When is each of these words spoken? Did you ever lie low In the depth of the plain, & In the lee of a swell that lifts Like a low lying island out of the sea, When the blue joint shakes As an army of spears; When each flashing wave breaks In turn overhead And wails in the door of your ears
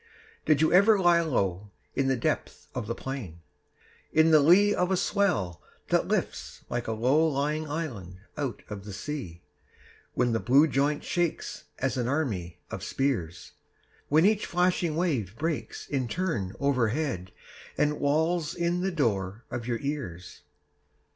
Did 0.47 0.61
you 0.61 0.73
ever 0.73 0.97
lie 0.97 1.21
low 1.21 1.69
In 1.93 2.07
the 2.07 2.15
depth 2.17 2.65
of 2.73 2.87
the 2.87 2.95
plain, 2.95 3.41
& 3.75 4.11
In 4.19 4.31
the 4.31 4.39
lee 4.39 4.73
of 4.73 4.89
a 4.89 4.97
swell 4.97 5.61
that 5.89 6.07
lifts 6.07 6.63
Like 6.71 6.87
a 6.87 6.91
low 6.91 7.27
lying 7.27 7.69
island 7.69 8.19
out 8.35 8.63
of 8.67 8.83
the 8.83 8.93
sea, 8.93 9.43
When 10.15 10.31
the 10.33 10.39
blue 10.39 10.65
joint 10.65 11.03
shakes 11.03 11.65
As 11.77 11.97
an 11.97 12.07
army 12.07 12.57
of 12.71 12.83
spears; 12.83 13.51
When 14.09 14.25
each 14.25 14.47
flashing 14.47 14.95
wave 14.95 15.35
breaks 15.37 15.85
In 15.87 16.07
turn 16.07 16.53
overhead 16.59 17.31
And 17.77 17.99
wails 17.99 18.55
in 18.55 18.81
the 18.81 18.91
door 18.91 19.43
of 19.51 19.67
your 19.67 19.77
ears 19.81 20.41